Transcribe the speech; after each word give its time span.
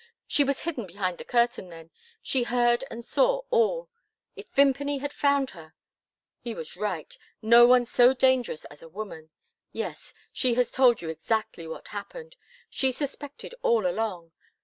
She 0.25 0.43
was 0.43 0.61
hidden 0.61 0.87
behind 0.87 1.19
the 1.19 1.23
curtain, 1.23 1.69
then! 1.69 1.91
She 2.23 2.41
heard 2.41 2.83
and 2.89 3.05
saw 3.05 3.43
all! 3.51 3.87
If 4.35 4.49
Vimpany 4.49 4.97
had 4.97 5.13
found 5.13 5.51
her! 5.51 5.75
He 6.39 6.55
was 6.55 6.75
right. 6.75 7.15
No 7.39 7.67
one 7.67 7.85
so 7.85 8.15
dangerous 8.15 8.65
as 8.65 8.81
a 8.81 8.89
woman. 8.89 9.29
Yes; 9.71 10.15
she 10.33 10.55
has 10.55 10.71
told 10.71 11.03
you 11.03 11.09
exactly 11.09 11.67
what 11.67 11.89
happened. 11.89 12.35
She 12.67 12.91
suspected 12.91 13.53
all 13.61 13.85
along. 13.85 14.31